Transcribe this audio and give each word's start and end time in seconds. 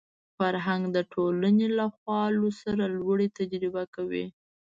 فرهنګ 0.37 0.83
د 0.95 0.97
ټولنې 1.13 1.67
له 1.77 1.85
خوالو 1.95 2.47
سره 2.61 2.83
لوړې 2.97 3.27
تجربه 3.37 3.83
کوي 3.95 4.25